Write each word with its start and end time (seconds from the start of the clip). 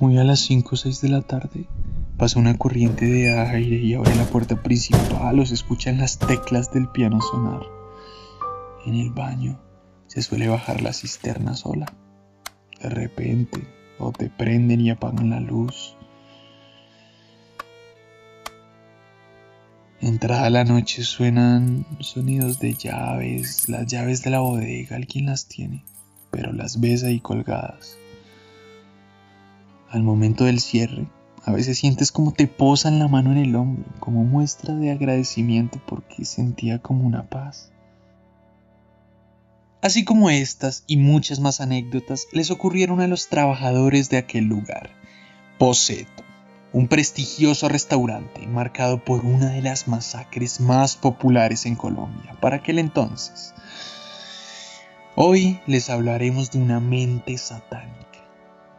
Muy 0.00 0.16
a 0.16 0.24
las 0.24 0.40
5 0.40 0.70
o 0.72 0.76
6 0.78 1.02
de 1.02 1.10
la 1.10 1.20
tarde, 1.20 1.68
pasa 2.16 2.38
una 2.40 2.56
corriente 2.56 3.04
de 3.04 3.38
aire 3.38 3.76
y 3.76 3.92
abre 3.92 4.14
la 4.14 4.24
puerta 4.24 4.62
principal 4.62 5.38
o 5.38 5.44
se 5.44 5.52
escuchan 5.52 5.98
las 5.98 6.18
teclas 6.18 6.72
del 6.72 6.88
piano 6.88 7.20
sonar. 7.20 7.60
En 8.86 8.94
el 8.94 9.10
baño 9.10 9.60
se 10.06 10.22
suele 10.22 10.48
bajar 10.48 10.80
la 10.80 10.94
cisterna 10.94 11.54
sola. 11.54 11.84
De 12.80 12.88
repente, 12.88 13.68
o 13.98 14.10
te 14.10 14.30
prenden 14.30 14.80
y 14.80 14.88
apagan 14.88 15.28
la 15.28 15.40
luz. 15.40 15.94
Entrada 20.00 20.48
la 20.48 20.64
noche 20.64 21.02
suenan 21.02 21.84
sonidos 22.00 22.58
de 22.58 22.72
llaves, 22.72 23.68
las 23.68 23.86
llaves 23.86 24.22
de 24.22 24.30
la 24.30 24.40
bodega, 24.40 24.96
alguien 24.96 25.26
las 25.26 25.46
tiene, 25.46 25.84
pero 26.30 26.54
las 26.54 26.80
ves 26.80 27.04
ahí 27.04 27.20
colgadas. 27.20 27.99
Al 29.90 30.04
momento 30.04 30.44
del 30.44 30.60
cierre, 30.60 31.08
a 31.44 31.50
veces 31.50 31.78
sientes 31.78 32.12
como 32.12 32.32
te 32.32 32.46
posan 32.46 33.00
la 33.00 33.08
mano 33.08 33.32
en 33.32 33.38
el 33.38 33.56
hombro, 33.56 33.84
como 33.98 34.24
muestra 34.24 34.74
de 34.74 34.92
agradecimiento 34.92 35.80
porque 35.84 36.24
sentía 36.24 36.78
como 36.78 37.04
una 37.04 37.28
paz. 37.28 37.72
Así 39.82 40.04
como 40.04 40.30
estas 40.30 40.84
y 40.86 40.96
muchas 40.96 41.40
más 41.40 41.60
anécdotas 41.60 42.28
les 42.32 42.52
ocurrieron 42.52 43.00
a 43.00 43.08
los 43.08 43.28
trabajadores 43.28 44.10
de 44.10 44.18
aquel 44.18 44.44
lugar. 44.44 44.90
Poseto, 45.58 46.22
un 46.72 46.86
prestigioso 46.86 47.68
restaurante 47.68 48.46
marcado 48.46 49.04
por 49.04 49.24
una 49.24 49.50
de 49.50 49.62
las 49.62 49.88
masacres 49.88 50.60
más 50.60 50.94
populares 50.96 51.66
en 51.66 51.74
Colombia 51.74 52.36
para 52.40 52.56
aquel 52.56 52.78
entonces. 52.78 53.54
Hoy 55.16 55.60
les 55.66 55.90
hablaremos 55.90 56.52
de 56.52 56.60
una 56.60 56.78
mente 56.78 57.36
satánica, 57.38 58.09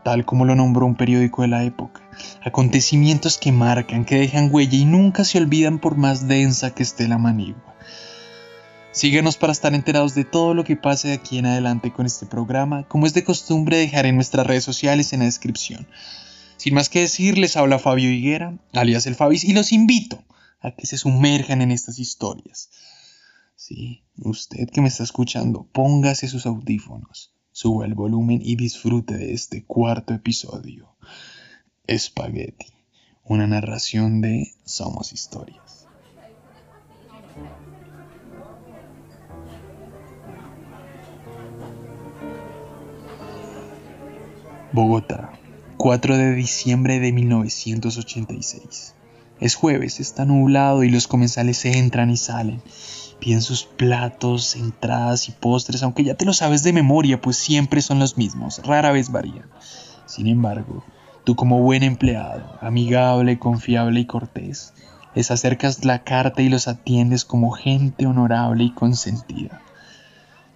tal 0.04 0.26
como 0.26 0.46
lo 0.46 0.56
nombró 0.56 0.86
un 0.86 0.96
periódico 0.96 1.42
de 1.42 1.48
la 1.48 1.64
época. 1.64 2.02
Acontecimientos 2.44 3.38
que 3.38 3.52
marcan, 3.52 4.06
que 4.06 4.20
dejan 4.20 4.50
huella 4.52 4.78
y 4.78 4.86
nunca 4.86 5.24
se 5.24 5.38
olvidan 5.38 5.80
por 5.80 5.96
más 5.96 6.28
densa 6.28 6.74
que 6.74 6.84
esté 6.84 7.08
la 7.08 7.18
manigua. 7.18 7.76
Síguenos 8.94 9.38
para 9.38 9.54
estar 9.54 9.74
enterados 9.74 10.16
de 10.16 10.26
todo 10.26 10.54
lo 10.54 10.66
que 10.66 10.76
pase 10.76 11.10
de 11.10 11.14
aquí 11.14 11.38
en 11.38 11.46
adelante 11.46 11.94
con 11.94 12.06
este 12.06 12.26
programa. 12.26 12.88
Como 12.88 13.06
es 13.06 13.14
de 13.14 13.24
costumbre, 13.24 13.78
dejaré 13.78 14.12
nuestras 14.12 14.46
redes 14.46 14.66
sociales 14.66 15.14
en 15.14 15.20
la 15.20 15.26
descripción. 15.26 15.88
Sin 16.58 16.74
más 16.74 16.90
que 16.90 17.00
decir, 17.00 17.38
les 17.38 17.56
habla 17.56 17.80
Fabio 17.80 18.12
Higuera, 18.12 18.60
alias 18.74 19.08
el 19.08 19.16
Fabis, 19.16 19.46
y 19.46 19.54
los 19.54 19.72
invito 19.72 20.24
a 20.60 20.72
que 20.72 20.86
se 20.86 20.98
sumerjan 20.98 21.62
en 21.62 21.72
estas 21.72 22.00
historias. 22.00 22.70
Sí, 23.56 24.04
usted 24.18 24.70
que 24.70 24.82
me 24.82 24.90
está 24.90 25.04
escuchando, 25.04 25.68
póngase 25.72 26.28
sus 26.28 26.46
audífonos, 26.46 27.34
suba 27.52 27.86
el 27.86 27.94
volumen 27.94 28.40
y 28.44 28.56
disfrute 28.56 29.18
de 29.18 29.34
este 29.34 29.64
cuarto 29.64 30.14
episodio. 30.14 30.96
Spaghetti, 31.90 32.68
una 33.24 33.48
narración 33.48 34.22
de 34.22 34.54
Somos 34.64 35.14
Historias. 35.14 35.88
Bogotá, 44.74 45.34
4 45.76 46.18
de 46.18 46.34
diciembre 46.34 47.00
de 47.02 47.12
1986. 47.12 48.96
Es 49.42 49.56
jueves, 49.56 50.00
está 50.00 50.24
nublado 50.24 50.84
y 50.84 50.90
los 50.92 51.08
comensales 51.08 51.66
entran 51.66 52.12
y 52.12 52.18
salen. 52.18 52.62
Piden 53.20 53.42
sus 53.42 53.64
platos, 53.64 54.56
entradas 54.56 55.30
y 55.30 55.32
postres, 55.32 55.82
aunque 55.82 56.04
ya 56.04 56.14
te 56.14 56.26
lo 56.26 56.34
sabes 56.34 56.62
de 56.62 56.74
memoria, 56.74 57.20
pues 57.20 57.38
siempre 57.38 57.82
son 57.82 57.98
los 57.98 58.18
mismos, 58.18 58.62
rara 58.64 58.92
vez 58.92 59.12
varían. 59.12 59.50
Sin 60.06 60.28
embargo, 60.28 60.84
tú 61.24 61.36
como 61.36 61.60
buen 61.60 61.82
empleado, 61.82 62.56
amigable, 62.62 63.40
confiable 63.40 64.02
y 64.02 64.06
cortés, 64.06 64.76
les 65.16 65.32
acercas 65.32 65.86
la 65.86 66.04
carta 66.04 66.44
y 66.44 66.50
los 66.50 66.68
atiendes 66.68 67.26
como 67.26 67.50
gente 67.50 68.06
honorable 68.06 68.64
y 68.64 68.72
consentida. 68.72 69.60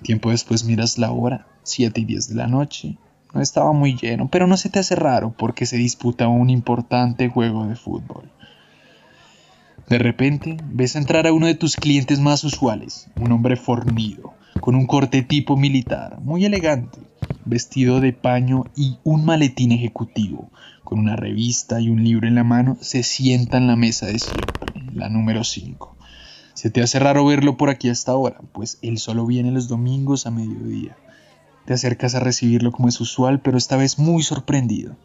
Tiempo 0.03 0.29
después 0.29 0.63
miras 0.63 0.99
la 0.99 1.11
hora, 1.11 1.47
7 1.63 2.01
y 2.01 2.05
10 2.05 2.29
de 2.29 2.35
la 2.35 2.45
noche, 2.45 2.99
no 3.33 3.41
estaba 3.41 3.73
muy 3.73 3.97
lleno, 3.97 4.29
pero 4.29 4.45
no 4.45 4.57
se 4.57 4.69
te 4.69 4.77
hace 4.77 4.95
raro 4.95 5.33
porque 5.35 5.65
se 5.65 5.75
disputa 5.75 6.27
un 6.27 6.51
importante 6.51 7.29
juego 7.29 7.65
de 7.65 7.75
fútbol. 7.75 8.31
De 9.87 9.99
repente, 9.99 10.57
ves 10.71 10.95
entrar 10.95 11.27
a 11.27 11.33
uno 11.33 11.45
de 11.45 11.53
tus 11.53 11.75
clientes 11.75 12.19
más 12.19 12.43
usuales, 12.43 13.07
un 13.19 13.31
hombre 13.31 13.55
fornido, 13.55 14.33
con 14.59 14.73
un 14.73 14.87
corte 14.87 15.21
tipo 15.21 15.57
militar, 15.57 16.19
muy 16.21 16.43
elegante, 16.43 16.97
vestido 17.45 17.99
de 17.99 18.11
paño 18.11 18.63
y 18.75 18.97
un 19.03 19.25
maletín 19.25 19.71
ejecutivo, 19.71 20.49
con 20.83 20.97
una 20.97 21.15
revista 21.15 21.79
y 21.79 21.89
un 21.89 22.03
libro 22.03 22.27
en 22.27 22.33
la 22.33 22.43
mano, 22.43 22.77
se 22.81 23.03
sienta 23.03 23.57
en 23.57 23.67
la 23.67 23.75
mesa 23.75 24.07
de 24.07 24.17
siempre, 24.17 24.73
la 24.91 25.07
número 25.09 25.43
5. 25.43 25.95
Se 26.55 26.71
te 26.71 26.81
hace 26.81 26.97
raro 26.97 27.23
verlo 27.23 27.55
por 27.55 27.69
aquí 27.69 27.89
hasta 27.89 28.11
ahora, 28.11 28.39
pues 28.53 28.79
él 28.81 28.97
solo 28.97 29.27
viene 29.27 29.51
los 29.51 29.67
domingos 29.67 30.25
a 30.25 30.31
mediodía. 30.31 30.97
Te 31.65 31.73
acercas 31.73 32.15
a 32.15 32.19
recibirlo 32.19 32.71
como 32.71 32.87
es 32.87 32.99
usual, 33.01 33.39
pero 33.39 33.57
esta 33.57 33.77
vez 33.77 33.99
muy 33.99 34.23
sorprendido. 34.23 34.95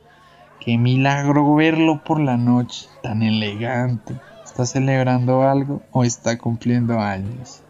Qué 0.59 0.79
milagro 0.79 1.55
verlo 1.55 2.03
por 2.03 2.19
la 2.19 2.39
noche, 2.39 2.87
tan 3.03 3.23
elegante. 3.23 4.15
¿Está 4.51 4.67
celebrando 4.67 5.43
algo 5.43 5.81
o 5.93 6.03
está 6.03 6.37
cumpliendo 6.37 6.99
años? 6.99 7.61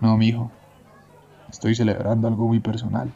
No, 0.00 0.16
mijo. 0.16 0.50
Estoy 1.50 1.74
celebrando 1.74 2.26
algo 2.26 2.48
muy 2.48 2.58
personal. 2.58 3.12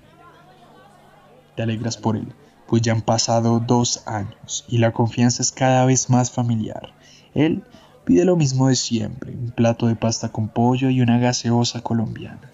Te 1.56 1.62
alegras 1.62 1.96
por 1.96 2.14
él, 2.18 2.30
pues 2.68 2.82
ya 2.82 2.92
han 2.92 3.00
pasado 3.00 3.58
dos 3.58 4.06
años 4.06 4.66
y 4.68 4.78
la 4.78 4.92
confianza 4.92 5.40
es 5.40 5.50
cada 5.50 5.86
vez 5.86 6.10
más 6.10 6.30
familiar. 6.30 6.92
Él 7.32 7.64
pide 8.04 8.26
lo 8.26 8.36
mismo 8.36 8.68
de 8.68 8.76
siempre, 8.76 9.32
un 9.32 9.50
plato 9.50 9.86
de 9.86 9.96
pasta 9.96 10.28
con 10.28 10.48
pollo 10.48 10.90
y 10.90 11.00
una 11.00 11.18
gaseosa 11.18 11.80
colombiana. 11.80 12.50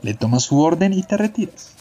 Le 0.00 0.14
tomas 0.14 0.44
su 0.44 0.60
orden 0.60 0.94
y 0.94 1.02
te 1.02 1.18
retiras. 1.18 1.74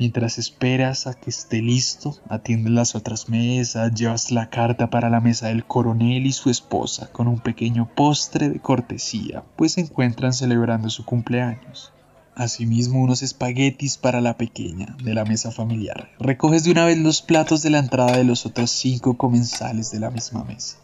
Mientras 0.00 0.38
esperas 0.38 1.06
a 1.06 1.12
que 1.12 1.28
esté 1.28 1.60
listo, 1.60 2.16
atiendes 2.30 2.72
las 2.72 2.94
otras 2.94 3.28
mesas, 3.28 3.92
llevas 3.92 4.30
la 4.30 4.48
carta 4.48 4.88
para 4.88 5.10
la 5.10 5.20
mesa 5.20 5.48
del 5.48 5.66
coronel 5.66 6.26
y 6.26 6.32
su 6.32 6.48
esposa 6.48 7.12
con 7.12 7.28
un 7.28 7.38
pequeño 7.38 7.86
postre 7.94 8.48
de 8.48 8.60
cortesía, 8.60 9.44
pues 9.56 9.72
se 9.72 9.82
encuentran 9.82 10.32
celebrando 10.32 10.88
su 10.88 11.04
cumpleaños. 11.04 11.92
Asimismo, 12.34 13.02
unos 13.02 13.22
espaguetis 13.22 13.98
para 13.98 14.22
la 14.22 14.38
pequeña 14.38 14.96
de 15.04 15.12
la 15.12 15.26
mesa 15.26 15.50
familiar. 15.50 16.08
Recoges 16.18 16.64
de 16.64 16.70
una 16.70 16.86
vez 16.86 16.96
los 16.96 17.20
platos 17.20 17.60
de 17.60 17.68
la 17.68 17.80
entrada 17.80 18.16
de 18.16 18.24
los 18.24 18.46
otros 18.46 18.70
cinco 18.70 19.18
comensales 19.18 19.90
de 19.90 20.00
la 20.00 20.10
misma 20.10 20.44
mesa. 20.44 20.78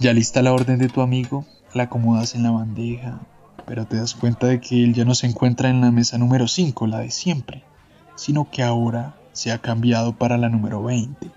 Ya 0.00 0.12
lista 0.12 0.42
la 0.42 0.52
orden 0.52 0.80
de 0.80 0.88
tu 0.88 1.02
amigo, 1.02 1.46
la 1.72 1.84
acomodas 1.84 2.34
en 2.34 2.42
la 2.42 2.50
bandeja, 2.50 3.20
pero 3.64 3.86
te 3.86 3.98
das 3.98 4.16
cuenta 4.16 4.48
de 4.48 4.60
que 4.60 4.82
él 4.82 4.92
ya 4.92 5.04
no 5.04 5.14
se 5.14 5.28
encuentra 5.28 5.70
en 5.70 5.80
la 5.80 5.92
mesa 5.92 6.18
número 6.18 6.48
5, 6.48 6.88
la 6.88 6.98
de 6.98 7.12
siempre 7.12 7.62
sino 8.14 8.50
que 8.50 8.62
ahora 8.62 9.14
se 9.32 9.52
ha 9.52 9.58
cambiado 9.58 10.14
para 10.14 10.38
la 10.38 10.48
número 10.48 10.82
20, 10.82 11.30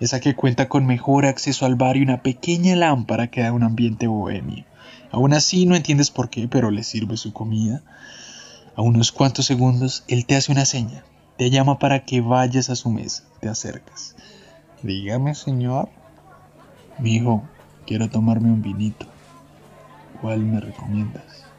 esa 0.00 0.20
que 0.20 0.34
cuenta 0.34 0.68
con 0.68 0.86
mejor 0.86 1.26
acceso 1.26 1.66
al 1.66 1.76
bar 1.76 1.96
y 1.96 2.02
una 2.02 2.22
pequeña 2.22 2.76
lámpara 2.76 3.28
que 3.28 3.42
da 3.42 3.52
un 3.52 3.62
ambiente 3.62 4.06
bohemio. 4.06 4.64
Aún 5.10 5.34
así 5.34 5.66
no 5.66 5.76
entiendes 5.76 6.10
por 6.10 6.30
qué, 6.30 6.48
pero 6.48 6.70
le 6.70 6.82
sirve 6.82 7.16
su 7.16 7.32
comida. 7.32 7.82
A 8.74 8.82
unos 8.82 9.12
cuantos 9.12 9.46
segundos, 9.46 10.04
él 10.08 10.24
te 10.24 10.36
hace 10.36 10.50
una 10.50 10.64
seña, 10.64 11.04
te 11.36 11.50
llama 11.50 11.78
para 11.78 12.04
que 12.04 12.20
vayas 12.20 12.70
a 12.70 12.76
su 12.76 12.90
mesa, 12.90 13.24
te 13.40 13.48
acercas. 13.48 14.16
Dígame, 14.82 15.34
señor. 15.34 15.88
Mi 16.98 17.16
hijo, 17.16 17.42
quiero 17.86 18.08
tomarme 18.08 18.50
un 18.50 18.62
vinito. 18.62 19.06
¿Cuál 20.20 20.40
me 20.40 20.60
recomiendas? 20.60 21.51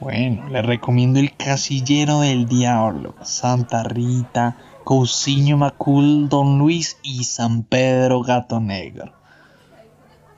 Bueno, 0.00 0.48
le 0.48 0.62
recomiendo 0.62 1.20
el 1.20 1.36
Casillero 1.36 2.20
del 2.20 2.46
Diablo, 2.46 3.14
Santa 3.22 3.82
Rita, 3.82 4.56
Cousiño 4.82 5.58
Macul, 5.58 6.30
Don 6.30 6.58
Luis 6.58 6.96
y 7.02 7.24
San 7.24 7.64
Pedro 7.64 8.22
Gato 8.22 8.60
Negro. 8.60 9.12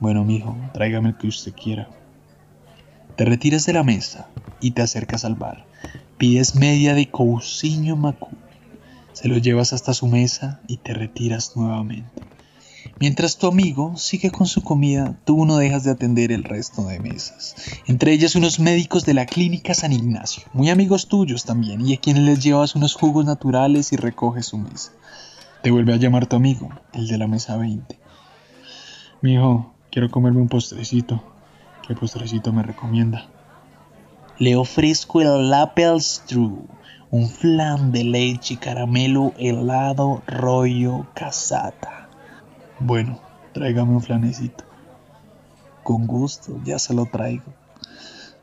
Bueno, 0.01 0.25
mijo, 0.25 0.57
tráigame 0.73 1.09
el 1.09 1.17
que 1.17 1.27
usted 1.27 1.53
quiera. 1.53 1.87
Te 3.15 3.23
retiras 3.23 3.65
de 3.65 3.71
la 3.71 3.83
mesa 3.83 4.27
y 4.59 4.71
te 4.71 4.81
acercas 4.81 5.23
al 5.23 5.35
bar. 5.35 5.65
Pides 6.17 6.55
media 6.55 6.93
de 6.93 7.09
Cousiño 7.09 7.95
Macul. 7.95 8.37
Se 9.13 9.29
lo 9.29 9.37
llevas 9.37 9.71
hasta 9.71 9.93
su 9.93 10.07
mesa 10.07 10.59
y 10.67 10.75
te 10.75 10.93
retiras 10.93 11.55
nuevamente. 11.55 12.22
Mientras 12.99 13.37
tu 13.37 13.47
amigo 13.47 13.97
sigue 13.97 14.31
con 14.31 14.47
su 14.47 14.63
comida, 14.63 15.17
tú 15.25 15.45
no 15.45 15.57
dejas 15.57 15.83
de 15.83 15.91
atender 15.91 16.31
el 16.31 16.43
resto 16.43 16.85
de 16.85 16.99
mesas. 16.99 17.55
Entre 17.87 18.13
ellas 18.13 18.35
unos 18.35 18.59
médicos 18.59 19.05
de 19.05 19.13
la 19.13 19.25
clínica 19.25 19.73
San 19.73 19.91
Ignacio, 19.91 20.43
muy 20.53 20.69
amigos 20.69 21.07
tuyos 21.07 21.43
también, 21.43 21.85
y 21.85 21.93
a 21.93 21.97
quienes 21.97 22.23
les 22.23 22.43
llevas 22.43 22.75
unos 22.75 22.93
jugos 22.93 23.25
naturales 23.25 23.91
y 23.91 23.97
recoges 23.97 24.45
su 24.45 24.57
mesa. 24.57 24.91
Te 25.61 25.71
vuelve 25.71 25.93
a 25.93 25.97
llamar 25.97 26.27
tu 26.27 26.35
amigo, 26.35 26.69
el 26.93 27.07
de 27.07 27.17
la 27.17 27.27
mesa 27.27 27.57
20. 27.57 27.99
Mijo, 29.21 29.73
quiero 29.91 30.09
comerme 30.11 30.41
un 30.41 30.49
postrecito. 30.49 31.23
¿Qué 31.87 31.95
postrecito 31.95 32.53
me 32.53 32.63
recomienda? 32.63 33.27
Le 34.39 34.55
ofrezco 34.55 35.21
el 35.21 35.53
Apple 35.53 35.99
Strew 35.99 36.67
un 37.13 37.29
flan 37.29 37.91
de 37.91 38.03
leche, 38.03 38.57
caramelo, 38.57 39.33
helado, 39.37 40.23
rollo, 40.25 41.05
casata. 41.13 42.02
Bueno, 42.85 43.17
tráigame 43.53 43.93
un 43.93 44.01
flanecito. 44.01 44.65
Con 45.83 46.05
gusto, 46.05 46.59
ya 46.65 46.79
se 46.79 46.93
lo 46.93 47.05
traigo. 47.05 47.45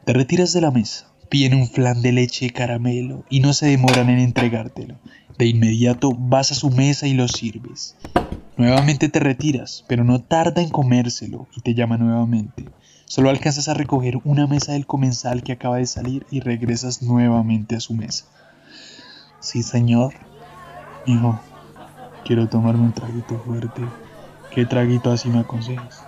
Te 0.06 0.14
retiras 0.14 0.54
de 0.54 0.62
la 0.62 0.70
mesa, 0.70 1.12
piden 1.28 1.52
un 1.52 1.68
flan 1.68 2.00
de 2.00 2.12
leche 2.12 2.46
y 2.46 2.50
caramelo 2.50 3.22
y 3.28 3.40
no 3.40 3.52
se 3.52 3.66
demoran 3.66 4.08
en 4.08 4.18
entregártelo. 4.18 4.98
De 5.36 5.44
inmediato 5.44 6.12
vas 6.16 6.52
a 6.52 6.54
su 6.54 6.70
mesa 6.70 7.06
y 7.06 7.12
lo 7.12 7.28
sirves. 7.28 7.96
Nuevamente 8.56 9.10
te 9.10 9.20
retiras, 9.20 9.84
pero 9.86 10.04
no 10.04 10.22
tarda 10.22 10.62
en 10.62 10.70
comérselo 10.70 11.46
y 11.54 11.60
te 11.60 11.74
llama 11.74 11.98
nuevamente. 11.98 12.64
Solo 13.04 13.28
alcanzas 13.28 13.68
a 13.68 13.74
recoger 13.74 14.20
una 14.24 14.46
mesa 14.46 14.72
del 14.72 14.86
comensal 14.86 15.42
que 15.42 15.52
acaba 15.52 15.76
de 15.76 15.86
salir 15.86 16.24
y 16.30 16.40
regresas 16.40 17.02
nuevamente 17.02 17.76
a 17.76 17.80
su 17.80 17.92
mesa. 17.92 18.24
Sí, 19.40 19.62
señor. 19.62 20.14
Hijo, 21.04 21.38
quiero 22.24 22.48
tomarme 22.48 22.84
un 22.84 22.92
traguito 22.92 23.38
fuerte. 23.44 23.82
¿Qué 24.50 24.66
traguito 24.66 25.12
así 25.12 25.28
me 25.30 25.38
aconsejas? 25.38 26.04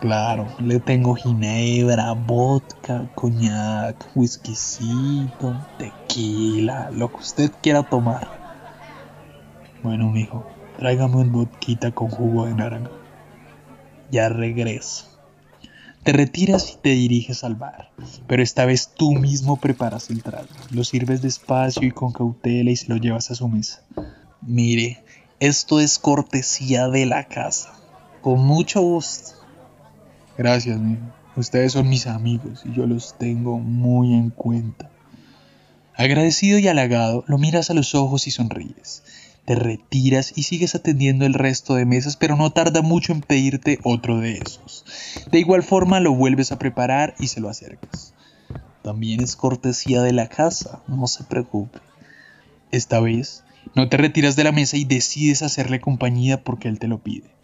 Claro, 0.00 0.46
le 0.60 0.78
tengo 0.78 1.16
ginebra, 1.16 2.12
vodka, 2.12 3.10
coñac, 3.16 3.96
whiskycito, 4.14 5.56
tequila, 5.76 6.90
lo 6.92 7.10
que 7.10 7.16
usted 7.16 7.50
quiera 7.60 7.82
tomar. 7.82 8.28
Bueno, 9.82 10.10
mijo, 10.10 10.44
tráigame 10.78 11.16
un 11.16 11.32
vodka 11.32 11.90
con 11.90 12.08
jugo 12.08 12.46
de 12.46 12.54
naranja. 12.54 12.90
Ya 14.12 14.28
regreso. 14.28 15.06
Te 16.04 16.12
retiras 16.12 16.74
y 16.74 16.76
te 16.80 16.90
diriges 16.90 17.42
al 17.42 17.56
bar, 17.56 17.90
pero 18.28 18.42
esta 18.42 18.64
vez 18.64 18.94
tú 18.94 19.14
mismo 19.14 19.56
preparas 19.56 20.10
el 20.10 20.22
trago. 20.22 20.46
Lo 20.70 20.84
sirves 20.84 21.22
despacio 21.22 21.82
y 21.82 21.90
con 21.90 22.12
cautela 22.12 22.70
y 22.70 22.76
se 22.76 22.88
lo 22.88 22.96
llevas 22.96 23.32
a 23.32 23.34
su 23.34 23.48
mesa. 23.48 23.82
Mire, 24.40 25.02
esto 25.40 25.80
es 25.80 25.98
cortesía 25.98 26.88
de 26.88 27.06
la 27.06 27.24
casa. 27.24 27.72
Con 28.22 28.40
mucho 28.40 28.80
gusto. 28.80 29.32
Gracias, 30.36 30.78
mijo. 30.78 31.02
Ustedes 31.36 31.72
son 31.72 31.88
mis 31.88 32.08
amigos 32.08 32.62
y 32.64 32.74
yo 32.74 32.86
los 32.86 33.16
tengo 33.16 33.60
muy 33.60 34.14
en 34.14 34.30
cuenta. 34.30 34.90
Agradecido 35.94 36.58
y 36.58 36.66
halagado, 36.66 37.24
lo 37.28 37.38
miras 37.38 37.70
a 37.70 37.74
los 37.74 37.94
ojos 37.94 38.26
y 38.26 38.32
sonríes. 38.32 39.04
Te 39.44 39.54
retiras 39.54 40.32
y 40.36 40.42
sigues 40.42 40.74
atendiendo 40.74 41.24
el 41.24 41.34
resto 41.34 41.74
de 41.76 41.86
mesas, 41.86 42.16
pero 42.16 42.36
no 42.36 42.50
tarda 42.50 42.82
mucho 42.82 43.12
en 43.12 43.20
pedirte 43.20 43.78
otro 43.84 44.18
de 44.18 44.38
esos. 44.38 44.84
De 45.30 45.38
igual 45.38 45.62
forma 45.62 46.00
lo 46.00 46.12
vuelves 46.12 46.50
a 46.52 46.58
preparar 46.58 47.14
y 47.18 47.28
se 47.28 47.40
lo 47.40 47.48
acercas. 47.48 48.14
También 48.82 49.20
es 49.20 49.36
cortesía 49.36 50.02
de 50.02 50.12
la 50.12 50.28
casa, 50.28 50.82
no 50.88 51.06
se 51.06 51.24
preocupe. 51.24 51.78
Esta 52.70 53.00
vez 53.00 53.44
no 53.74 53.88
te 53.88 53.96
retiras 53.96 54.36
de 54.36 54.44
la 54.44 54.52
mesa 54.52 54.76
y 54.76 54.84
decides 54.84 55.42
hacerle 55.42 55.80
compañía 55.80 56.42
porque 56.42 56.68
él 56.68 56.78
te 56.78 56.88
lo 56.88 56.98
pide 56.98 57.38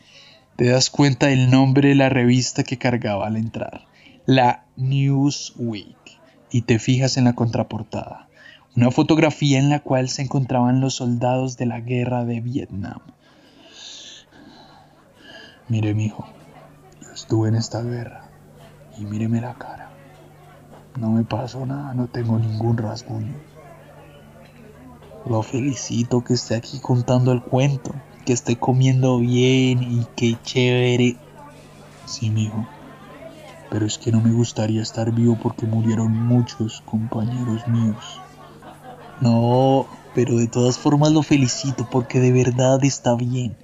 te 0.56 0.66
das 0.66 0.90
cuenta 0.90 1.26
del 1.26 1.50
nombre 1.50 1.88
de 1.88 1.94
la 1.94 2.08
revista 2.08 2.62
que 2.62 2.78
cargaba 2.78 3.26
al 3.26 3.36
entrar, 3.36 3.86
la 4.24 4.64
Newsweek, 4.76 5.96
y 6.50 6.62
te 6.62 6.78
fijas 6.78 7.16
en 7.16 7.24
la 7.24 7.32
contraportada, 7.32 8.28
una 8.76 8.90
fotografía 8.90 9.58
en 9.58 9.68
la 9.68 9.80
cual 9.80 10.08
se 10.08 10.22
encontraban 10.22 10.80
los 10.80 10.94
soldados 10.94 11.56
de 11.56 11.66
la 11.66 11.80
guerra 11.80 12.24
de 12.24 12.40
Vietnam. 12.40 13.00
Mire, 15.68 15.94
mijo, 15.94 16.26
yo 17.02 17.10
estuve 17.12 17.48
en 17.48 17.56
esta 17.56 17.82
guerra 17.82 18.28
y 18.98 19.04
míreme 19.04 19.40
la 19.40 19.54
cara. 19.54 19.90
No 20.98 21.10
me 21.10 21.24
pasó 21.24 21.66
nada, 21.66 21.94
no 21.94 22.06
tengo 22.06 22.38
ningún 22.38 22.76
rasguño. 22.76 23.34
Lo 25.26 25.42
felicito 25.42 26.22
que 26.22 26.34
esté 26.34 26.54
aquí 26.54 26.80
contando 26.80 27.32
el 27.32 27.42
cuento 27.42 27.94
que 28.24 28.32
esté 28.32 28.56
comiendo 28.56 29.18
bien 29.18 29.82
y 29.82 30.06
que 30.16 30.36
chévere. 30.42 31.16
Sí, 32.06 32.30
mijo. 32.30 32.66
Pero 33.70 33.86
es 33.86 33.98
que 33.98 34.12
no 34.12 34.20
me 34.20 34.32
gustaría 34.32 34.82
estar 34.82 35.10
vivo 35.12 35.38
porque 35.42 35.66
murieron 35.66 36.12
muchos 36.12 36.82
compañeros 36.82 37.66
míos. 37.68 38.20
No, 39.20 39.86
pero 40.14 40.36
de 40.36 40.46
todas 40.46 40.78
formas 40.78 41.12
lo 41.12 41.22
felicito 41.22 41.88
porque 41.90 42.20
de 42.20 42.32
verdad 42.32 42.82
está 42.84 43.14
bien. 43.14 43.56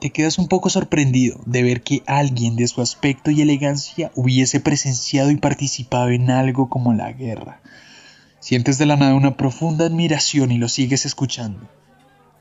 Te 0.00 0.10
quedas 0.10 0.38
un 0.38 0.48
poco 0.48 0.70
sorprendido 0.70 1.40
de 1.44 1.62
ver 1.62 1.82
que 1.82 2.02
alguien 2.06 2.56
de 2.56 2.66
su 2.68 2.80
aspecto 2.80 3.30
y 3.30 3.42
elegancia 3.42 4.10
hubiese 4.14 4.58
presenciado 4.58 5.30
y 5.30 5.36
participado 5.36 6.08
en 6.08 6.30
algo 6.30 6.68
como 6.68 6.94
la 6.94 7.12
guerra. 7.12 7.60
Sientes 8.40 8.78
de 8.78 8.86
la 8.86 8.96
nada 8.96 9.14
una 9.14 9.36
profunda 9.36 9.86
admiración 9.86 10.50
y 10.50 10.58
lo 10.58 10.68
sigues 10.68 11.06
escuchando 11.06 11.68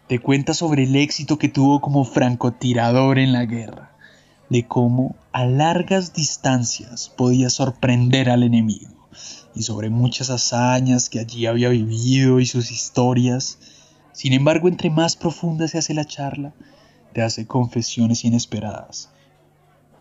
te 0.10 0.18
cuenta 0.18 0.56
sobre 0.56 0.86
el 0.86 0.96
éxito 0.96 1.38
que 1.38 1.50
tuvo 1.50 1.81
como 1.81 2.04
francotirador 2.04 3.19
en 3.19 3.31
la 3.31 3.46
guerra, 3.46 3.92
de 4.50 4.66
cómo 4.66 5.16
a 5.31 5.46
largas 5.46 6.13
distancias 6.13 7.13
podía 7.16 7.51
sorprender 7.51 8.31
al 8.31 8.42
enemigo, 8.42 8.90
y 9.54 9.62
sobre 9.62 9.92
muchas 9.92 10.31
hazañas 10.31 11.10
que 11.10 11.19
allí 11.19 11.46
había 11.46 11.69
vivido 11.69 12.40
y 12.40 12.48
sus 12.48 12.72
historias. 12.72 13.60
Sin 14.12 14.34
embargo, 14.34 14.68
entre 14.68 14.90
más 14.90 15.16
profunda 15.16 15.68
se 15.68 15.78
hace 15.78 15.94
la 15.94 16.06
charla, 16.06 16.56
te 17.13 17.22
hace 17.22 17.46
confesiones 17.46 18.25
inesperadas, 18.25 19.12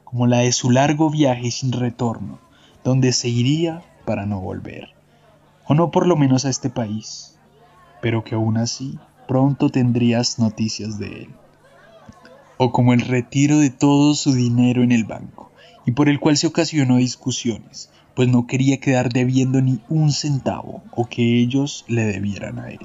como 0.04 0.26
la 0.26 0.38
de 0.38 0.52
su 0.52 0.70
largo 0.70 1.10
viaje 1.10 1.50
sin 1.50 1.70
retorno, 1.70 2.40
donde 2.82 3.12
se 3.12 3.28
iría 3.28 3.82
para 4.06 4.24
no 4.24 4.40
volver, 4.40 4.94
o 5.68 5.74
no 5.74 5.90
por 5.90 6.06
lo 6.06 6.16
menos 6.16 6.44
a 6.44 6.50
este 6.50 6.70
país, 6.70 7.38
pero 8.00 8.24
que 8.24 8.34
aún 8.34 8.56
así 8.56 8.98
pronto 9.28 9.68
tendrías 9.68 10.38
noticias 10.38 10.98
de 10.98 11.06
él. 11.06 11.28
O 12.56 12.72
como 12.72 12.94
el 12.94 13.02
retiro 13.02 13.58
de 13.58 13.70
todo 13.70 14.14
su 14.14 14.32
dinero 14.32 14.82
en 14.82 14.90
el 14.90 15.04
banco, 15.04 15.52
y 15.84 15.92
por 15.92 16.08
el 16.08 16.18
cual 16.18 16.36
se 16.36 16.46
ocasionó 16.46 16.96
discusiones, 16.96 17.90
pues 18.14 18.28
no 18.28 18.46
quería 18.46 18.80
quedar 18.80 19.12
debiendo 19.12 19.60
ni 19.60 19.80
un 19.88 20.10
centavo 20.10 20.82
o 20.90 21.06
que 21.06 21.38
ellos 21.38 21.84
le 21.86 22.04
debieran 22.04 22.58
a 22.58 22.70
él. 22.70 22.80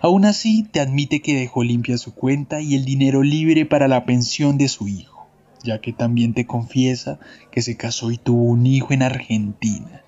Aún 0.00 0.24
así, 0.24 0.64
te 0.64 0.80
admite 0.80 1.20
que 1.20 1.34
dejó 1.34 1.62
limpia 1.62 1.98
su 1.98 2.14
cuenta 2.14 2.60
y 2.60 2.74
el 2.74 2.84
dinero 2.84 3.22
libre 3.22 3.64
para 3.64 3.88
la 3.88 4.04
pensión 4.04 4.58
de 4.58 4.68
su 4.68 4.88
hijo, 4.88 5.28
ya 5.62 5.80
que 5.80 5.92
también 5.92 6.34
te 6.34 6.46
confiesa 6.46 7.18
que 7.50 7.62
se 7.62 7.76
casó 7.76 8.10
y 8.10 8.18
tuvo 8.18 8.42
un 8.44 8.66
hijo 8.66 8.92
en 8.92 9.02
Argentina, 9.02 10.02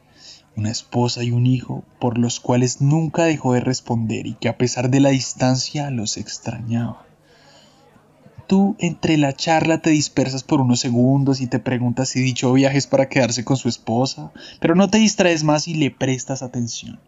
una 0.58 0.70
esposa 0.72 1.22
y 1.22 1.30
un 1.30 1.46
hijo 1.46 1.84
por 2.00 2.18
los 2.18 2.40
cuales 2.40 2.80
nunca 2.80 3.24
dejó 3.24 3.52
de 3.52 3.60
responder 3.60 4.26
y 4.26 4.34
que 4.34 4.48
a 4.48 4.58
pesar 4.58 4.90
de 4.90 4.98
la 4.98 5.10
distancia 5.10 5.90
los 5.90 6.16
extrañaba. 6.16 7.06
Tú 8.48 8.74
entre 8.80 9.18
la 9.18 9.32
charla 9.32 9.80
te 9.80 9.90
dispersas 9.90 10.42
por 10.42 10.60
unos 10.60 10.80
segundos 10.80 11.40
y 11.40 11.46
te 11.46 11.60
preguntas 11.60 12.08
si 12.08 12.20
dicho 12.20 12.52
viaje 12.52 12.78
es 12.78 12.88
para 12.88 13.08
quedarse 13.08 13.44
con 13.44 13.56
su 13.56 13.68
esposa, 13.68 14.32
pero 14.60 14.74
no 14.74 14.90
te 14.90 14.98
distraes 14.98 15.44
más 15.44 15.68
y 15.68 15.74
le 15.74 15.92
prestas 15.92 16.42
atención. 16.42 16.98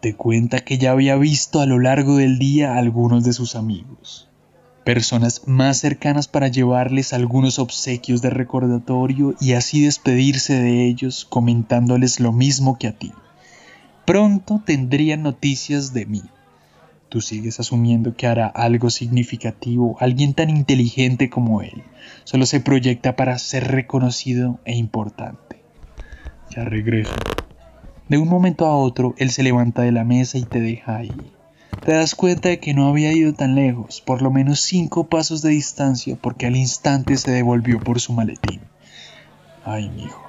Te 0.00 0.14
cuenta 0.14 0.60
que 0.60 0.78
ya 0.78 0.92
había 0.92 1.16
visto 1.16 1.60
a 1.60 1.66
lo 1.66 1.80
largo 1.80 2.16
del 2.16 2.38
día 2.38 2.74
a 2.74 2.78
algunos 2.78 3.24
de 3.24 3.32
sus 3.32 3.56
amigos 3.56 4.25
personas 4.86 5.48
más 5.48 5.78
cercanas 5.78 6.28
para 6.28 6.46
llevarles 6.46 7.12
algunos 7.12 7.58
obsequios 7.58 8.22
de 8.22 8.30
recordatorio 8.30 9.34
y 9.40 9.54
así 9.54 9.84
despedirse 9.84 10.54
de 10.62 10.86
ellos 10.86 11.26
comentándoles 11.28 12.20
lo 12.20 12.30
mismo 12.30 12.78
que 12.78 12.86
a 12.86 12.92
ti. 12.92 13.12
Pronto 14.04 14.62
tendrían 14.64 15.24
noticias 15.24 15.92
de 15.92 16.06
mí. 16.06 16.22
Tú 17.08 17.20
sigues 17.20 17.58
asumiendo 17.58 18.14
que 18.14 18.28
hará 18.28 18.46
algo 18.46 18.88
significativo 18.90 19.96
alguien 19.98 20.34
tan 20.34 20.50
inteligente 20.50 21.30
como 21.30 21.62
él. 21.62 21.82
Solo 22.22 22.46
se 22.46 22.60
proyecta 22.60 23.16
para 23.16 23.36
ser 23.40 23.66
reconocido 23.66 24.60
e 24.64 24.76
importante. 24.76 25.64
Ya 26.54 26.64
regreso. 26.64 27.12
De 28.08 28.18
un 28.18 28.28
momento 28.28 28.66
a 28.66 28.76
otro, 28.76 29.16
él 29.18 29.32
se 29.32 29.42
levanta 29.42 29.82
de 29.82 29.90
la 29.90 30.04
mesa 30.04 30.38
y 30.38 30.44
te 30.44 30.60
deja 30.60 30.98
ahí 30.98 31.35
te 31.82 31.92
das 31.92 32.14
cuenta 32.14 32.48
de 32.48 32.58
que 32.60 32.74
no 32.74 32.88
había 32.88 33.12
ido 33.12 33.32
tan 33.32 33.54
lejos, 33.54 34.02
por 34.04 34.22
lo 34.22 34.30
menos 34.30 34.60
cinco 34.60 35.08
pasos 35.08 35.42
de 35.42 35.50
distancia, 35.50 36.16
porque 36.20 36.46
al 36.46 36.56
instante 36.56 37.16
se 37.16 37.30
devolvió 37.30 37.78
por 37.82 38.00
su 38.00 38.12
maletín. 38.12 38.60
Ay, 39.64 39.90
mijo, 39.90 40.22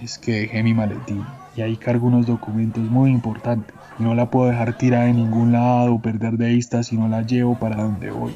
es 0.00 0.18
que 0.18 0.32
dejé 0.32 0.62
mi 0.62 0.74
maletín 0.74 1.24
y 1.56 1.62
ahí 1.62 1.76
cargo 1.76 2.06
unos 2.06 2.26
documentos 2.26 2.84
muy 2.84 3.10
importantes. 3.10 3.76
No 3.98 4.14
la 4.14 4.30
puedo 4.30 4.48
dejar 4.48 4.78
tirada 4.78 5.08
en 5.08 5.16
ningún 5.16 5.52
lado 5.52 5.94
o 5.94 6.02
perder 6.02 6.38
de 6.38 6.48
vista 6.48 6.82
si 6.82 6.96
no 6.96 7.08
la 7.08 7.22
llevo 7.22 7.58
para 7.58 7.82
donde 7.82 8.10
voy. 8.10 8.34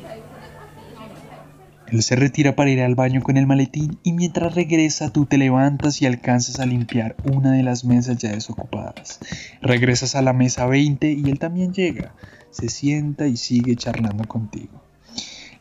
Él 1.95 2.03
se 2.03 2.17
retira 2.17 2.57
para 2.57 2.71
ir 2.71 2.83
al 2.83 2.97
baño 2.97 3.23
con 3.23 3.37
el 3.37 3.47
maletín 3.47 4.01
y 4.03 4.15
mientras 4.15 4.57
regresa 4.57 5.13
tú 5.13 5.27
te 5.27 5.39
levantas 5.39 6.03
y 6.03 6.07
alcanzas 6.07 6.59
a 6.59 6.67
limpiar 6.67 7.15
una 7.23 7.53
de 7.53 7.63
las 7.63 7.85
mesas 7.85 8.19
ya 8.19 8.33
desocupadas. 8.33 9.21
Regresas 9.63 10.17
a 10.17 10.23
la 10.23 10.33
mesa 10.33 10.67
20 10.67 11.13
y 11.13 11.31
él 11.31 11.39
también 11.39 11.73
llega, 11.73 12.13
se 12.51 12.69
sienta 12.69 13.29
y 13.29 13.37
sigue 13.37 13.77
charlando 13.77 14.27
contigo. 14.27 14.83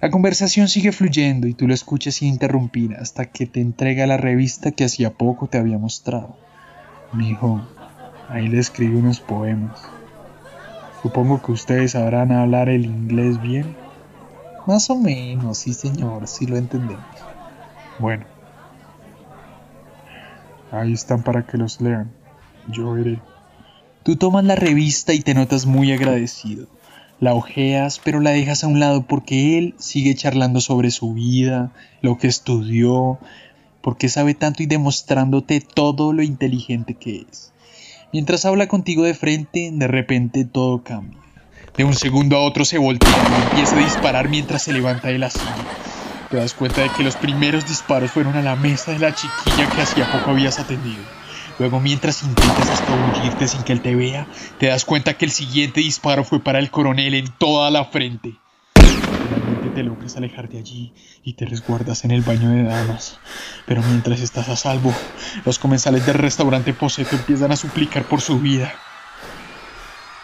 La 0.01 0.09
conversación 0.09 0.69
sigue 0.69 0.91
fluyendo 0.91 1.45
y 1.45 1.53
tú 1.53 1.67
lo 1.67 1.75
escuchas 1.75 2.15
sin 2.15 2.29
interrumpir 2.29 2.95
hasta 2.95 3.25
que 3.25 3.45
te 3.45 3.61
entrega 3.61 4.07
la 4.07 4.17
revista 4.17 4.71
que 4.71 4.85
hacía 4.85 5.13
poco 5.13 5.45
te 5.45 5.59
había 5.59 5.77
mostrado. 5.77 6.35
Mi 7.13 7.29
hijo, 7.29 7.61
ahí 8.27 8.47
le 8.47 8.57
escribe 8.57 8.97
unos 8.97 9.19
poemas. 9.19 9.79
Supongo 11.03 11.43
que 11.43 11.51
ustedes 11.51 11.91
sabrán 11.91 12.31
hablar 12.31 12.69
el 12.69 12.85
inglés 12.85 13.39
bien. 13.39 13.82
Más 14.65 14.89
o 14.89 14.95
menos, 14.95 15.57
sí 15.57 15.73
señor, 15.73 16.27
sí 16.27 16.45
lo 16.45 16.57
entendemos. 16.57 17.03
Bueno. 17.99 18.25
Ahí 20.71 20.93
están 20.93 21.21
para 21.23 21.45
que 21.45 21.57
los 21.57 21.81
lean. 21.81 22.11
Yo 22.67 22.97
iré. 22.97 23.19
Tú 24.03 24.15
tomas 24.15 24.43
la 24.43 24.55
revista 24.55 25.13
y 25.13 25.19
te 25.19 25.33
notas 25.33 25.65
muy 25.65 25.91
agradecido. 25.91 26.67
La 27.19 27.35
ojeas, 27.35 28.01
pero 28.03 28.19
la 28.19 28.31
dejas 28.31 28.63
a 28.63 28.67
un 28.67 28.79
lado 28.79 29.03
porque 29.03 29.57
él 29.57 29.75
sigue 29.77 30.15
charlando 30.15 30.59
sobre 30.61 30.91
su 30.91 31.13
vida, 31.13 31.71
lo 32.01 32.17
que 32.17 32.27
estudió, 32.27 33.19
porque 33.81 34.09
sabe 34.09 34.33
tanto 34.33 34.63
y 34.63 34.65
demostrándote 34.65 35.61
todo 35.61 36.11
lo 36.11 36.23
inteligente 36.23 36.95
que 36.95 37.25
es. 37.29 37.53
Mientras 38.11 38.45
habla 38.45 38.67
contigo 38.67 39.03
de 39.03 39.13
frente, 39.13 39.71
de 39.73 39.87
repente 39.87 40.45
todo 40.45 40.83
cambia. 40.83 41.22
De 41.75 41.83
un 41.83 41.93
segundo 41.93 42.37
a 42.37 42.41
otro 42.41 42.65
se 42.65 42.77
voltea 42.77 43.09
y 43.09 43.49
empieza 43.49 43.75
a 43.75 43.79
disparar 43.79 44.29
mientras 44.29 44.63
se 44.63 44.73
levanta 44.73 45.07
de 45.07 45.17
la 45.17 45.29
silla. 45.29 45.55
Te 46.29 46.37
das 46.37 46.53
cuenta 46.53 46.81
de 46.81 46.89
que 46.89 47.03
los 47.03 47.15
primeros 47.15 47.67
disparos 47.67 48.11
fueron 48.11 48.35
a 48.35 48.41
la 48.41 48.55
mesa 48.55 48.91
de 48.91 48.99
la 48.99 49.13
chiquilla 49.13 49.69
que 49.69 49.81
hacía 49.81 50.11
poco 50.11 50.31
habías 50.31 50.59
atendido. 50.59 51.03
Luego, 51.59 51.79
mientras 51.79 52.23
intentas 52.23 52.69
escabullirte 52.69 53.47
sin 53.47 53.63
que 53.63 53.73
él 53.73 53.81
te 53.81 53.95
vea, 53.95 54.27
te 54.59 54.67
das 54.67 54.85
cuenta 54.85 55.15
que 55.15 55.25
el 55.25 55.31
siguiente 55.31 55.81
disparo 55.81 56.23
fue 56.23 56.39
para 56.39 56.59
el 56.59 56.71
coronel 56.71 57.13
en 57.13 57.27
toda 57.37 57.69
la 57.69 57.85
frente 57.85 58.35
te 59.73 59.83
logras 59.83 60.15
alejar 60.17 60.49
de 60.49 60.59
allí 60.59 60.93
y 61.23 61.33
te 61.33 61.45
resguardas 61.45 62.05
en 62.05 62.11
el 62.11 62.21
baño 62.21 62.49
de 62.49 62.63
damas. 62.63 63.19
Pero 63.65 63.81
mientras 63.81 64.19
estás 64.19 64.49
a 64.49 64.55
salvo, 64.55 64.93
los 65.45 65.59
comensales 65.59 66.05
del 66.05 66.15
restaurante 66.15 66.73
Poseto 66.73 67.15
empiezan 67.15 67.51
a 67.51 67.55
suplicar 67.55 68.03
por 68.03 68.21
su 68.21 68.39
vida. 68.39 68.73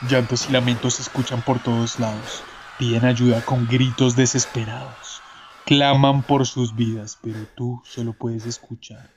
Llantos 0.07 0.47
y 0.47 0.53
lamentos 0.53 0.93
se 0.93 1.01
escuchan 1.01 1.41
por 1.41 1.61
todos 1.61 1.99
lados. 1.99 2.41
Piden 2.77 3.03
ayuda 3.03 3.43
con 3.43 3.67
gritos 3.67 4.15
desesperados. 4.15 5.21
Claman 5.65 6.23
por 6.23 6.47
sus 6.47 6.73
vidas, 6.73 7.17
pero 7.21 7.45
tú 7.53 7.81
solo 7.83 8.13
puedes 8.13 8.45
escuchar, 8.45 9.09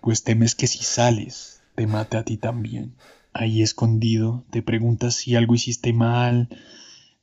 pues 0.00 0.24
temes 0.24 0.54
que 0.54 0.66
si 0.66 0.82
sales, 0.82 1.60
te 1.74 1.86
mate 1.86 2.16
a 2.16 2.24
ti 2.24 2.38
también. 2.38 2.94
Ahí 3.34 3.60
escondido, 3.60 4.44
te 4.48 4.62
preguntas 4.62 5.14
si 5.14 5.36
algo 5.36 5.54
hiciste 5.54 5.92
mal, 5.92 6.48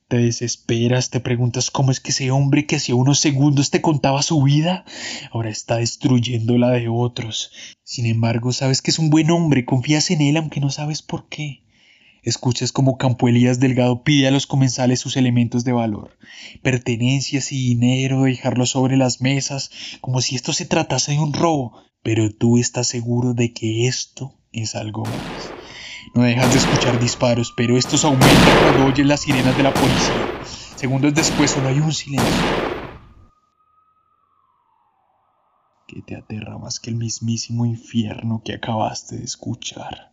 te 0.06 0.18
desesperas, 0.18 1.10
te 1.10 1.18
preguntas 1.18 1.72
cómo 1.72 1.90
es 1.90 1.98
que 1.98 2.12
ese 2.12 2.30
hombre 2.30 2.66
que 2.66 2.76
hace 2.76 2.92
unos 2.92 3.18
segundos 3.18 3.70
te 3.70 3.82
contaba 3.82 4.22
su 4.22 4.40
vida, 4.42 4.84
ahora 5.32 5.50
está 5.50 5.78
destruyendo 5.78 6.56
la 6.56 6.70
de 6.70 6.86
otros. 6.88 7.50
Sin 7.82 8.06
embargo, 8.06 8.52
sabes 8.52 8.80
que 8.80 8.92
es 8.92 9.00
un 9.00 9.10
buen 9.10 9.32
hombre, 9.32 9.64
confías 9.64 10.12
en 10.12 10.20
él 10.20 10.36
aunque 10.36 10.60
no 10.60 10.70
sabes 10.70 11.02
por 11.02 11.28
qué. 11.28 11.62
Escuchas 12.22 12.70
como 12.70 12.98
Campo 12.98 13.26
Elías 13.26 13.58
Delgado 13.58 14.04
pide 14.04 14.28
a 14.28 14.30
los 14.30 14.46
comensales 14.46 15.00
sus 15.00 15.16
elementos 15.16 15.64
de 15.64 15.72
valor, 15.72 16.16
pertenencias 16.62 17.50
y 17.50 17.56
dinero, 17.56 18.22
dejarlos 18.22 18.70
sobre 18.70 18.96
las 18.96 19.20
mesas, 19.20 19.72
como 20.00 20.20
si 20.20 20.36
esto 20.36 20.52
se 20.52 20.64
tratase 20.64 21.12
de 21.12 21.18
un 21.18 21.32
robo, 21.32 21.82
pero 22.04 22.30
tú 22.30 22.58
estás 22.58 22.86
seguro 22.86 23.34
de 23.34 23.52
que 23.52 23.88
esto 23.88 24.34
es 24.52 24.76
algo 24.76 25.02
más. 25.04 25.50
No 26.14 26.22
dejas 26.22 26.52
de 26.52 26.60
escuchar 26.60 27.00
disparos, 27.00 27.52
pero 27.56 27.76
estos 27.76 28.04
aumentan 28.04 28.58
cuando 28.62 28.86
oyes 28.86 29.06
las 29.06 29.22
sirenas 29.22 29.56
de 29.56 29.62
la 29.64 29.74
policía. 29.74 30.40
Segundos 30.76 31.14
después 31.14 31.50
solo 31.50 31.68
hay 31.68 31.80
un 31.80 31.92
silencio. 31.92 32.30
Que 35.88 36.02
te 36.02 36.14
aterra 36.14 36.56
más 36.56 36.78
que 36.78 36.90
el 36.90 36.96
mismísimo 36.96 37.66
infierno 37.66 38.42
que 38.44 38.54
acabaste 38.54 39.16
de 39.16 39.24
escuchar. 39.24 40.11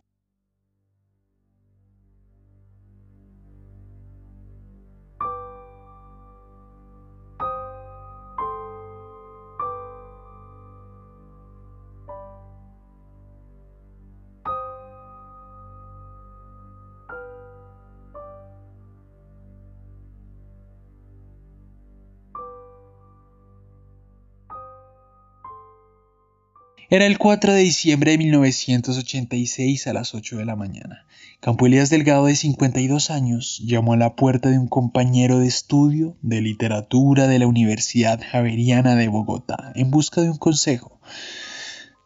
Era 26.92 27.06
el 27.06 27.18
4 27.18 27.52
de 27.52 27.60
diciembre 27.60 28.10
de 28.10 28.18
1986 28.18 29.86
a 29.86 29.92
las 29.92 30.12
8 30.12 30.38
de 30.38 30.44
la 30.44 30.56
mañana. 30.56 31.06
Campo 31.38 31.66
Elías 31.66 31.88
Delgado, 31.88 32.26
de 32.26 32.34
52 32.34 33.10
años, 33.10 33.62
llamó 33.64 33.92
a 33.92 33.96
la 33.96 34.16
puerta 34.16 34.48
de 34.48 34.58
un 34.58 34.66
compañero 34.66 35.38
de 35.38 35.46
estudio 35.46 36.16
de 36.20 36.40
literatura 36.40 37.28
de 37.28 37.38
la 37.38 37.46
Universidad 37.46 38.20
Javeriana 38.20 38.96
de 38.96 39.06
Bogotá 39.06 39.70
en 39.76 39.92
busca 39.92 40.20
de 40.20 40.30
un 40.30 40.38
consejo. 40.38 41.00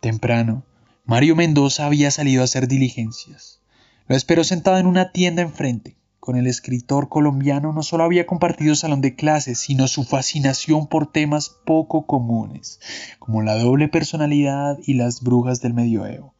Temprano, 0.03 0.67
Mario 1.07 1.35
Mendoza 1.35 1.87
había 1.87 2.11
salido 2.11 2.43
a 2.43 2.45
hacer 2.45 2.69
diligencias. 2.69 3.63
Lo 4.07 4.17
esperó 4.17 4.45
sentado 4.45 4.77
en 4.77 4.87
una 4.87 5.13
tienda 5.13 5.41
enfrente. 5.41 5.97
Con 6.25 6.37
el 6.37 6.47
escritor 6.47 7.11
colombiano 7.11 7.75
no 7.75 7.83
solo 7.83 8.03
había 8.03 8.25
compartido 8.25 8.75
salón 8.75 9.03
de 9.03 9.15
clases, 9.15 9.59
sino 9.59 9.87
su 9.89 10.05
fascinación 10.05 10.87
por 10.87 11.13
temas 11.13 11.51
poco 11.67 12.07
comunes, 12.07 12.81
como 13.19 13.43
la 13.43 13.59
doble 13.59 13.89
personalidad 13.89 14.79
y 14.87 14.95
las 14.95 15.21
brujas 15.21 15.61
del 15.61 15.75
medioevo. 15.75 16.35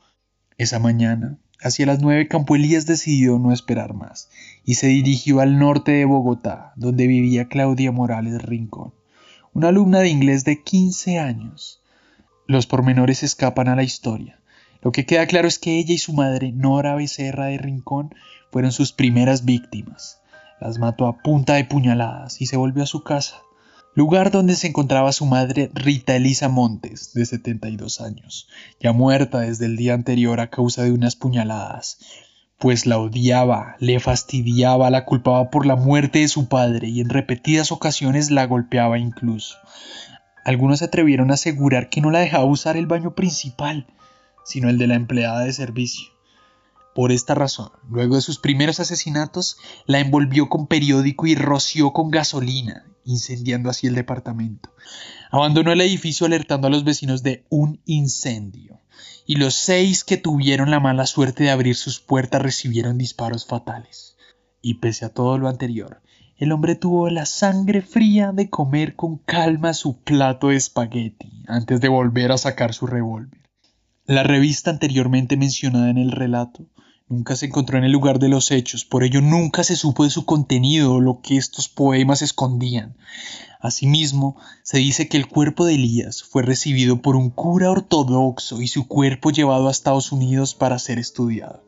Esa 0.57 0.79
mañana, 0.79 1.39
hacia 1.61 1.85
las 1.85 2.01
nueve, 2.01 2.29
Campo 2.29 2.57
Elías 2.57 2.87
decidió 2.87 3.39
no 3.39 3.53
esperar 3.53 3.93
más 3.93 4.31
y 4.65 4.77
se 4.77 4.87
dirigió 4.87 5.41
al 5.41 5.59
norte 5.59 5.93
de 5.93 6.07
Bogotá, 6.07 6.73
donde 6.77 7.07
vivía 7.07 7.49
Claudia 7.49 7.93
Morales 7.93 8.41
Rincón, 8.41 8.95
una 9.53 9.69
alumna 9.69 10.01
de 10.01 10.09
inglés 10.09 10.47
de 10.47 10.63
15 10.63 11.19
años. 11.19 11.83
Los 12.47 12.67
pormenores 12.67 13.23
escapan 13.23 13.69
a 13.69 13.77
la 13.77 13.83
historia. 13.83 14.41
Lo 14.85 14.93
que 14.93 15.07
queda 15.07 15.27
claro 15.27 15.49
es 15.49 15.59
que 15.59 15.79
ella 15.79 15.95
y 15.95 15.99
su 15.99 16.13
madre, 16.13 16.53
Nora 16.53 16.95
Becerra 16.95 17.47
de 17.47 17.57
Rincón, 17.57 18.15
fueron 18.53 18.71
sus 18.71 18.93
primeras 18.93 19.47
víctimas. 19.47 20.21
Las 20.61 20.79
mató 20.79 21.07
a 21.07 21.23
punta 21.23 21.55
de 21.55 21.65
puñaladas 21.65 22.43
y 22.43 22.47
se 22.47 22.59
volvió 22.59 22.83
a 22.83 22.87
su 22.87 23.03
casa, 23.03 23.41
lugar 23.95 24.31
donde 24.31 24.57
se 24.57 24.67
encontraba 24.67 25.13
su 25.13 25.25
madre 25.25 25.71
Rita 25.73 26.15
Elisa 26.15 26.51
Montes, 26.51 27.15
de 27.15 27.25
72 27.25 28.03
años, 28.03 28.47
ya 28.79 28.93
muerta 28.93 29.41
desde 29.41 29.65
el 29.65 29.77
día 29.77 29.95
anterior 29.95 30.39
a 30.39 30.51
causa 30.51 30.83
de 30.83 30.93
unas 30.93 31.17
puñaladas, 31.17 31.99
pues 32.59 32.85
la 32.85 32.99
odiaba, 32.99 33.77
le 33.79 33.99
fastidiaba, 34.01 34.91
la 34.91 35.07
culpaba 35.07 35.51
por 35.51 35.65
la 35.65 35.77
muerte 35.77 36.19
de 36.19 36.29
su 36.29 36.47
padre 36.47 36.89
y 36.89 37.01
en 37.01 37.09
repetidas 37.09 37.73
ocasiones 37.73 38.31
la 38.31 38.47
golpeaba 38.47 38.99
incluso. 38.99 39.57
Algunos 40.45 40.81
se 40.81 40.85
atrevieron 40.85 41.31
a 41.31 41.35
asegurar 41.35 41.89
que 41.89 42.03
no 42.03 42.11
la 42.11 42.19
dejaba 42.19 42.45
usar 42.45 42.77
el 42.77 42.87
baño 42.87 43.15
principal, 43.15 43.87
sino 44.45 44.69
el 44.69 44.79
de 44.79 44.87
la 44.87 44.95
empleada 44.95 45.41
de 45.41 45.53
servicio. 45.53 46.15
Por 46.95 47.11
esta 47.11 47.35
razón, 47.35 47.71
luego 47.91 48.15
de 48.15 48.23
sus 48.23 48.39
primeros 48.39 48.79
asesinatos, 48.79 49.57
la 49.87 49.99
envolvió 49.99 50.49
con 50.49 50.69
periódico 50.69 51.27
y 51.27 51.35
roció 51.35 51.93
con 51.93 52.11
gasolina, 52.11 52.87
incendiando 53.05 53.69
así 53.69 53.89
el 53.89 53.97
departamento. 53.97 54.71
Abandonó 55.33 55.73
el 55.73 55.81
edificio 55.81 56.27
alertando 56.27 56.69
a 56.69 56.71
los 56.71 56.85
vecinos 56.85 57.25
de 57.25 57.45
un 57.49 57.81
incendio, 57.85 58.81
y 59.27 59.37
los 59.37 59.55
seis 59.55 60.05
que 60.05 60.19
tuvieron 60.19 60.71
la 60.71 60.79
mala 60.79 61.07
suerte 61.07 61.45
de 61.45 61.51
abrir 61.51 61.75
sus 61.75 61.99
puertas 61.99 62.43
recibieron 62.43 62.97
disparos 62.97 63.45
fatales. 63.45 64.17
Y 64.63 64.75
pese 64.75 65.05
a 65.05 65.09
todo 65.09 65.37
lo 65.37 65.49
anterior, 65.49 66.01
el 66.37 66.53
hombre 66.53 66.75
tuvo 66.75 67.11
la 67.11 67.27
sangre 67.27 67.83
fría 67.83 68.33
de 68.33 68.51
comer 68.51 68.97
con 68.97 69.19
calma 69.19 69.75
su 69.75 69.99
plato 69.99 70.49
de 70.49 70.57
espagueti 70.57 71.45
antes 71.47 71.81
de 71.81 71.89
volver 71.89 72.33
a 72.33 72.39
sacar 72.39 72.75
su 72.75 72.87
revólver. 72.87 73.44
La 74.07 74.23
revista 74.23 74.71
anteriormente 74.71 75.39
mencionada 75.39 75.89
en 75.89 75.97
el 75.97 76.11
relato 76.11 76.67
nunca 77.09 77.37
se 77.37 77.47
encontró 77.47 77.79
en 77.79 77.85
el 77.85 77.93
lugar 77.93 78.19
de 78.19 78.29
los 78.29 78.51
hechos, 78.51 78.85
por 78.85 79.03
ello 79.03 79.23
nunca 79.23 79.65
se 79.65 79.77
supo 79.77 80.05
de 80.05 80.11
su 80.11 80.27
contenido 80.27 80.93
o 80.93 81.01
lo 81.01 81.23
que 81.23 81.39
estos 81.39 81.71
poemas 81.71 82.21
escondían. 82.21 82.97
Asimismo, 83.61 84.37
se 84.63 84.77
dice 84.77 85.09
que 85.09 85.17
el 85.17 85.27
cuerpo 85.27 85.65
de 85.65 85.77
Elías 85.77 86.23
fue 86.23 86.43
recibido 86.43 87.01
por 87.01 87.17
un 87.17 87.31
cura 87.31 87.71
ortodoxo 87.71 88.61
y 88.61 88.69
su 88.69 88.89
cuerpo 88.89 89.31
llevado 89.31 89.69
a 89.69 89.71
Estados 89.71 90.13
Unidos 90.13 90.55
para 90.55 90.79
ser 90.79 90.99
estudiado. 90.99 91.65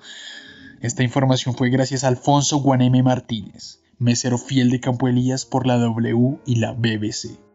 Esta 0.83 1.02
información 1.02 1.55
fue 1.55 1.71
gracias 1.71 2.05
a 2.05 2.09
Alfonso 2.09 2.59
Guaneme 2.59 3.02
Martínez, 3.02 3.81
mesero 3.99 4.37
fiel 4.37 4.69
de 4.69 4.81
Campo 4.81 5.09
Elías 5.09 5.47
por 5.47 5.66
la 5.66 5.78
W 5.78 6.38
y 6.45 6.57
la 6.57 6.73
BBC. 6.73 7.46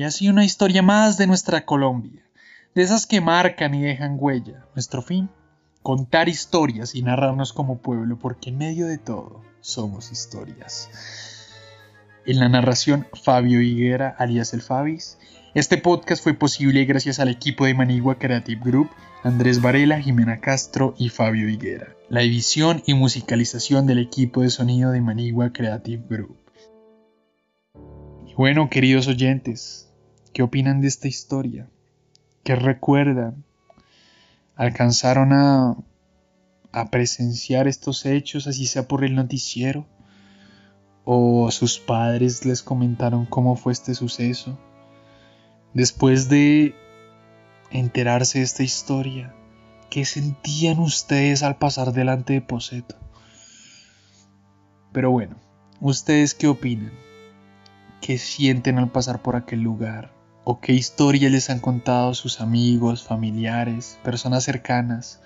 Y 0.00 0.04
así 0.04 0.30
una 0.30 0.46
historia 0.46 0.80
más 0.80 1.18
de 1.18 1.26
nuestra 1.26 1.66
Colombia, 1.66 2.22
de 2.74 2.80
esas 2.80 3.04
que 3.04 3.20
marcan 3.20 3.74
y 3.74 3.82
dejan 3.82 4.16
huella. 4.18 4.64
Nuestro 4.74 5.02
fin, 5.02 5.28
contar 5.82 6.30
historias 6.30 6.94
y 6.94 7.02
narrarnos 7.02 7.52
como 7.52 7.82
pueblo, 7.82 8.18
porque 8.18 8.48
en 8.48 8.56
medio 8.56 8.86
de 8.86 8.96
todo 8.96 9.42
somos 9.60 10.10
historias. 10.10 10.88
En 12.24 12.38
la 12.38 12.48
narración, 12.48 13.08
Fabio 13.12 13.60
Higuera, 13.60 14.16
alias 14.18 14.54
El 14.54 14.62
Fabis. 14.62 15.18
Este 15.52 15.76
podcast 15.76 16.22
fue 16.22 16.32
posible 16.32 16.86
gracias 16.86 17.20
al 17.20 17.28
equipo 17.28 17.66
de 17.66 17.74
Manigua 17.74 18.18
Creative 18.18 18.62
Group, 18.64 18.88
Andrés 19.22 19.60
Varela, 19.60 20.00
Jimena 20.00 20.40
Castro 20.40 20.94
y 20.96 21.10
Fabio 21.10 21.46
Higuera. 21.46 21.94
La 22.08 22.22
edición 22.22 22.82
y 22.86 22.94
musicalización 22.94 23.86
del 23.86 23.98
equipo 23.98 24.40
de 24.40 24.48
sonido 24.48 24.92
de 24.92 25.02
Manigua 25.02 25.52
Creative 25.52 26.02
Group. 26.08 26.38
Y 28.26 28.32
bueno, 28.34 28.70
queridos 28.70 29.06
oyentes, 29.06 29.89
¿qué 30.32 30.42
opinan 30.42 30.80
de 30.80 30.88
esta 30.88 31.08
historia? 31.08 31.68
¿Qué 32.44 32.56
recuerdan? 32.56 33.44
¿Alcanzaron 34.56 35.32
a, 35.32 35.76
a 36.72 36.90
presenciar 36.90 37.68
estos 37.68 38.06
hechos, 38.06 38.46
así 38.46 38.66
sea 38.66 38.88
por 38.88 39.04
el 39.04 39.14
noticiero? 39.14 39.86
¿O 41.04 41.50
sus 41.50 41.78
padres 41.78 42.44
les 42.44 42.62
comentaron 42.62 43.26
cómo 43.26 43.56
fue 43.56 43.72
este 43.72 43.94
suceso? 43.94 44.58
Después 45.74 46.28
de 46.28 46.74
enterarse 47.70 48.38
de 48.38 48.44
esta 48.44 48.62
historia, 48.62 49.34
¿qué 49.88 50.04
sentían 50.04 50.78
ustedes 50.78 51.42
al 51.42 51.56
pasar 51.56 51.92
delante 51.92 52.34
de 52.34 52.40
Poseto? 52.42 52.96
Pero 54.92 55.10
bueno, 55.10 55.36
¿ustedes 55.80 56.34
qué 56.34 56.48
opinan? 56.48 56.92
¿Qué 58.00 58.18
sienten 58.18 58.78
al 58.78 58.90
pasar 58.90 59.22
por 59.22 59.36
aquel 59.36 59.60
lugar? 59.60 60.19
¿O 60.52 60.58
qué 60.58 60.72
historias 60.72 61.30
les 61.30 61.48
han 61.48 61.60
contado 61.60 62.12
sus 62.12 62.40
amigos, 62.40 63.04
familiares, 63.04 64.00
personas 64.02 64.42
cercanas 64.42 65.20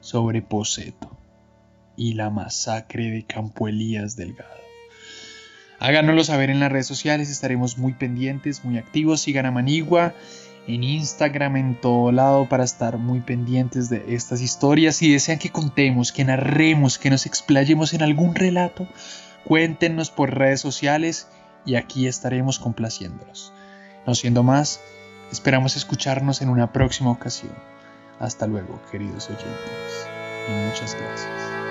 sobre 0.00 0.40
Poseto 0.40 1.18
y 1.98 2.14
la 2.14 2.30
masacre 2.30 3.10
de 3.10 3.26
Campo 3.26 3.68
Elías 3.68 4.16
Delgado? 4.16 4.56
Háganoslo 5.80 6.24
saber 6.24 6.48
en 6.48 6.60
las 6.60 6.72
redes 6.72 6.86
sociales, 6.86 7.28
estaremos 7.28 7.76
muy 7.76 7.92
pendientes, 7.92 8.64
muy 8.64 8.78
activos. 8.78 9.20
Sigan 9.20 9.44
a 9.44 9.50
Manigua 9.50 10.14
en 10.66 10.82
Instagram, 10.82 11.56
en 11.56 11.78
todo 11.78 12.10
lado, 12.10 12.48
para 12.48 12.64
estar 12.64 12.96
muy 12.96 13.20
pendientes 13.20 13.90
de 13.90 14.14
estas 14.14 14.40
historias. 14.40 14.96
Si 14.96 15.12
desean 15.12 15.38
que 15.38 15.50
contemos, 15.50 16.10
que 16.10 16.24
narremos, 16.24 16.96
que 16.96 17.10
nos 17.10 17.26
explayemos 17.26 17.92
en 17.92 18.00
algún 18.00 18.34
relato, 18.34 18.88
cuéntenos 19.44 20.08
por 20.08 20.34
redes 20.34 20.62
sociales 20.62 21.28
y 21.66 21.74
aquí 21.74 22.06
estaremos 22.06 22.58
complaciéndolos. 22.58 23.52
No 24.06 24.14
siendo 24.14 24.42
más, 24.42 24.80
esperamos 25.32 25.76
escucharnos 25.76 26.42
en 26.42 26.48
una 26.48 26.72
próxima 26.72 27.10
ocasión. 27.10 27.52
Hasta 28.20 28.46
luego, 28.46 28.80
queridos 28.90 29.28
oyentes, 29.28 30.08
y 30.48 30.52
muchas 30.66 30.94
gracias. 30.94 31.63